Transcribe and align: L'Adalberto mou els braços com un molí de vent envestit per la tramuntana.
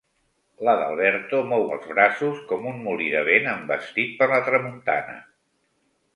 L'Adalberto 0.67 1.41
mou 1.51 1.65
els 1.75 1.85
braços 1.91 2.39
com 2.53 2.65
un 2.73 2.81
molí 2.87 3.11
de 3.17 3.23
vent 3.29 3.51
envestit 3.53 4.19
per 4.23 4.31
la 4.35 4.43
tramuntana. 4.51 5.17